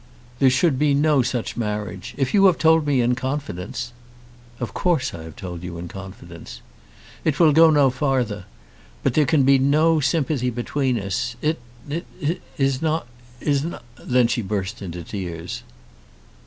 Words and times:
"There 0.39 0.49
should 0.49 0.79
be 0.79 0.95
no 0.95 1.21
such 1.21 1.55
marriage. 1.55 2.15
If 2.17 2.33
you 2.33 2.45
have 2.47 2.57
told 2.57 2.87
me 2.87 3.01
in 3.01 3.13
confidence" 3.13 3.93
"Of 4.59 4.73
course 4.73 5.13
I 5.13 5.21
have 5.21 5.35
told 5.35 5.61
you 5.61 5.77
in 5.77 5.87
confidence." 5.87 6.61
"It 7.23 7.39
will 7.39 7.53
go 7.53 7.69
no 7.69 7.91
farther; 7.91 8.45
but 9.03 9.13
there 9.13 9.27
can 9.27 9.43
be 9.43 9.59
no 9.59 9.99
sympathy 9.99 10.49
between 10.49 10.97
us. 10.99 11.35
It 11.43 11.59
it 11.87 12.07
it 12.19 12.41
is 12.57 12.81
not, 12.81 13.05
is 13.39 13.63
not" 13.63 13.83
Then 14.13 14.25
she 14.25 14.41
burst 14.41 14.81
into 14.81 15.03
tears. 15.03 15.61